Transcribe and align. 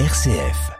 RCF. 0.00 0.72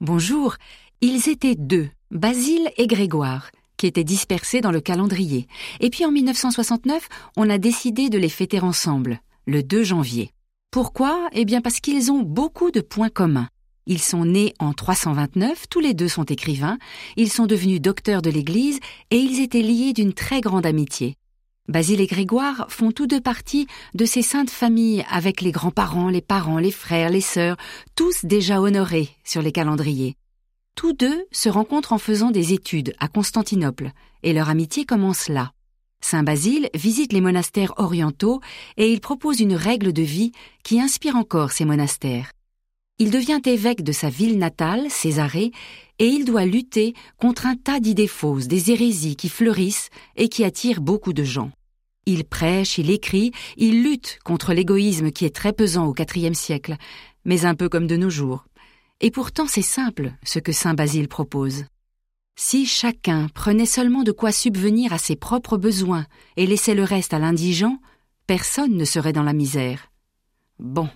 Bonjour, 0.00 0.56
ils 1.02 1.28
étaient 1.28 1.54
deux, 1.54 1.90
Basile 2.10 2.70
et 2.78 2.86
Grégoire, 2.86 3.50
qui 3.76 3.86
étaient 3.86 4.04
dispersés 4.04 4.62
dans 4.62 4.70
le 4.70 4.80
calendrier. 4.80 5.48
Et 5.80 5.90
puis 5.90 6.06
en 6.06 6.10
1969, 6.10 7.06
on 7.36 7.50
a 7.50 7.58
décidé 7.58 8.08
de 8.08 8.16
les 8.16 8.30
fêter 8.30 8.60
ensemble, 8.60 9.20
le 9.46 9.62
2 9.62 9.82
janvier. 9.82 10.30
Pourquoi? 10.70 11.28
Eh 11.32 11.44
bien 11.44 11.60
parce 11.60 11.80
qu'ils 11.80 12.10
ont 12.10 12.22
beaucoup 12.22 12.70
de 12.70 12.80
points 12.80 13.10
communs. 13.10 13.50
Ils 13.84 14.00
sont 14.00 14.24
nés 14.24 14.54
en 14.58 14.72
329, 14.72 15.68
tous 15.68 15.80
les 15.80 15.92
deux 15.92 16.08
sont 16.08 16.24
écrivains, 16.24 16.78
ils 17.18 17.30
sont 17.30 17.44
devenus 17.44 17.82
docteurs 17.82 18.22
de 18.22 18.30
l'Église 18.30 18.80
et 19.10 19.18
ils 19.18 19.42
étaient 19.42 19.60
liés 19.60 19.92
d'une 19.92 20.14
très 20.14 20.40
grande 20.40 20.64
amitié. 20.64 21.17
Basile 21.68 22.00
et 22.00 22.06
Grégoire 22.06 22.66
font 22.70 22.92
tous 22.92 23.06
deux 23.06 23.20
partie 23.20 23.66
de 23.92 24.06
ces 24.06 24.22
saintes 24.22 24.48
familles 24.48 25.04
avec 25.10 25.42
les 25.42 25.52
grands-parents, 25.52 26.08
les 26.08 26.22
parents, 26.22 26.58
les 26.58 26.70
frères, 26.70 27.10
les 27.10 27.20
sœurs, 27.20 27.58
tous 27.94 28.24
déjà 28.24 28.62
honorés 28.62 29.10
sur 29.22 29.42
les 29.42 29.52
calendriers. 29.52 30.16
Tous 30.74 30.94
deux 30.94 31.26
se 31.30 31.50
rencontrent 31.50 31.92
en 31.92 31.98
faisant 31.98 32.30
des 32.30 32.54
études 32.54 32.94
à 33.00 33.08
Constantinople, 33.08 33.90
et 34.22 34.32
leur 34.32 34.48
amitié 34.48 34.86
commence 34.86 35.28
là. 35.28 35.52
Saint 36.00 36.22
Basile 36.22 36.70
visite 36.72 37.12
les 37.12 37.20
monastères 37.20 37.74
orientaux 37.76 38.40
et 38.78 38.90
il 38.90 39.00
propose 39.00 39.40
une 39.40 39.54
règle 39.54 39.92
de 39.92 40.02
vie 40.02 40.32
qui 40.62 40.80
inspire 40.80 41.16
encore 41.16 41.52
ces 41.52 41.66
monastères. 41.66 42.30
Il 42.98 43.10
devient 43.10 43.40
évêque 43.44 43.82
de 43.82 43.92
sa 43.92 44.08
ville 44.08 44.38
natale, 44.38 44.90
Césarée, 44.90 45.52
et 45.98 46.06
il 46.06 46.24
doit 46.24 46.46
lutter 46.46 46.94
contre 47.18 47.46
un 47.46 47.56
tas 47.56 47.78
d'idées 47.78 48.06
fausses, 48.06 48.48
des 48.48 48.70
hérésies 48.70 49.16
qui 49.16 49.28
fleurissent 49.28 49.90
et 50.16 50.30
qui 50.30 50.44
attirent 50.44 50.80
beaucoup 50.80 51.12
de 51.12 51.24
gens. 51.24 51.50
Il 52.10 52.24
prêche, 52.24 52.78
il 52.78 52.90
écrit, 52.90 53.32
il 53.58 53.82
lutte 53.82 54.18
contre 54.24 54.54
l'égoïsme 54.54 55.10
qui 55.10 55.26
est 55.26 55.36
très 55.36 55.52
pesant 55.52 55.86
au 55.86 55.94
IVe 55.94 56.32
siècle, 56.32 56.76
mais 57.26 57.44
un 57.44 57.54
peu 57.54 57.68
comme 57.68 57.86
de 57.86 57.98
nos 57.98 58.08
jours. 58.08 58.46
Et 59.02 59.10
pourtant 59.10 59.46
c'est 59.46 59.60
simple 59.60 60.14
ce 60.24 60.38
que 60.38 60.52
saint 60.52 60.72
Basile 60.72 61.08
propose. 61.08 61.66
Si 62.34 62.64
chacun 62.64 63.28
prenait 63.34 63.66
seulement 63.66 64.04
de 64.04 64.12
quoi 64.12 64.32
subvenir 64.32 64.94
à 64.94 64.96
ses 64.96 65.16
propres 65.16 65.58
besoins 65.58 66.06
et 66.38 66.46
laissait 66.46 66.74
le 66.74 66.82
reste 66.82 67.12
à 67.12 67.18
l'indigent, 67.18 67.78
personne 68.26 68.72
ne 68.72 68.86
serait 68.86 69.12
dans 69.12 69.22
la 69.22 69.34
misère. 69.34 69.92
Bon, 70.58 70.88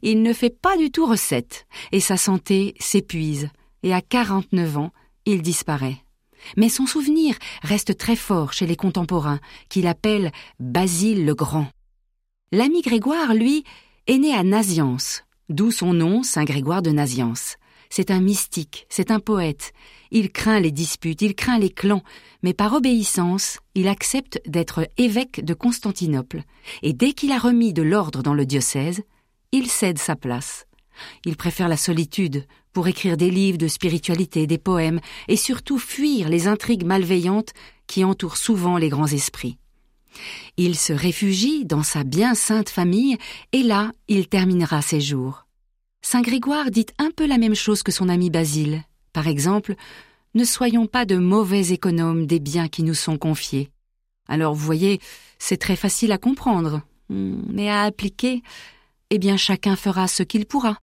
il 0.00 0.22
ne 0.22 0.32
fait 0.32 0.48
pas 0.48 0.78
du 0.78 0.90
tout 0.90 1.04
recette, 1.04 1.66
et 1.92 2.00
sa 2.00 2.16
santé 2.16 2.74
s'épuise, 2.80 3.50
et 3.82 3.92
à 3.92 4.00
49 4.00 4.78
ans, 4.78 4.92
il 5.26 5.42
disparaît. 5.42 5.98
Mais 6.56 6.68
son 6.68 6.86
souvenir 6.86 7.36
reste 7.62 7.96
très 7.96 8.16
fort 8.16 8.52
chez 8.52 8.66
les 8.66 8.76
contemporains, 8.76 9.40
qu'il 9.68 9.86
appelle 9.86 10.32
Basile 10.60 11.24
le 11.24 11.34
Grand. 11.34 11.68
L'ami 12.52 12.82
Grégoire, 12.82 13.34
lui, 13.34 13.64
est 14.06 14.18
né 14.18 14.32
à 14.34 14.42
Naziance, 14.42 15.24
d'où 15.48 15.70
son 15.70 15.92
nom, 15.92 16.22
Saint 16.22 16.44
Grégoire 16.44 16.82
de 16.82 16.90
Naziance. 16.90 17.56
C'est 17.90 18.10
un 18.10 18.20
mystique, 18.20 18.86
c'est 18.88 19.10
un 19.10 19.20
poète. 19.20 19.72
Il 20.10 20.30
craint 20.30 20.60
les 20.60 20.70
disputes, 20.72 21.22
il 21.22 21.34
craint 21.34 21.58
les 21.58 21.70
clans, 21.70 22.02
mais 22.42 22.54
par 22.54 22.74
obéissance, 22.74 23.58
il 23.74 23.88
accepte 23.88 24.40
d'être 24.46 24.88
évêque 24.96 25.44
de 25.44 25.54
Constantinople, 25.54 26.42
et 26.82 26.92
dès 26.92 27.12
qu'il 27.12 27.32
a 27.32 27.38
remis 27.38 27.72
de 27.72 27.82
l'ordre 27.82 28.22
dans 28.22 28.34
le 28.34 28.46
diocèse, 28.46 29.02
il 29.52 29.68
cède 29.68 29.98
sa 29.98 30.16
place. 30.16 30.67
Il 31.24 31.36
préfère 31.36 31.68
la 31.68 31.76
solitude 31.76 32.44
pour 32.72 32.88
écrire 32.88 33.16
des 33.16 33.30
livres 33.30 33.58
de 33.58 33.68
spiritualité, 33.68 34.46
des 34.46 34.58
poèmes, 34.58 35.00
et 35.26 35.36
surtout 35.36 35.78
fuir 35.78 36.28
les 36.28 36.46
intrigues 36.46 36.84
malveillantes 36.84 37.52
qui 37.86 38.04
entourent 38.04 38.36
souvent 38.36 38.76
les 38.76 38.88
grands 38.88 39.06
esprits. 39.06 39.58
Il 40.56 40.76
se 40.76 40.92
réfugie 40.92 41.64
dans 41.64 41.82
sa 41.82 42.04
bien 42.04 42.34
sainte 42.34 42.68
famille, 42.68 43.16
et 43.52 43.62
là 43.62 43.92
il 44.08 44.28
terminera 44.28 44.82
ses 44.82 45.00
jours. 45.00 45.46
Saint 46.02 46.22
Grégoire 46.22 46.70
dit 46.70 46.86
un 46.98 47.10
peu 47.10 47.26
la 47.26 47.38
même 47.38 47.54
chose 47.54 47.82
que 47.82 47.92
son 47.92 48.08
ami 48.08 48.30
Basile. 48.30 48.82
Par 49.12 49.26
exemple, 49.26 49.74
ne 50.34 50.44
soyons 50.44 50.86
pas 50.86 51.04
de 51.04 51.16
mauvais 51.16 51.72
économes 51.72 52.26
des 52.26 52.40
biens 52.40 52.68
qui 52.68 52.82
nous 52.82 52.94
sont 52.94 53.18
confiés. 53.18 53.70
Alors 54.28 54.54
vous 54.54 54.64
voyez, 54.64 55.00
c'est 55.38 55.56
très 55.56 55.76
facile 55.76 56.12
à 56.12 56.18
comprendre, 56.18 56.82
hmm, 57.08 57.42
mais 57.48 57.68
à 57.68 57.82
appliquer, 57.82 58.42
eh 59.10 59.18
bien 59.18 59.36
chacun 59.36 59.74
fera 59.74 60.06
ce 60.06 60.22
qu'il 60.22 60.46
pourra. 60.46 60.78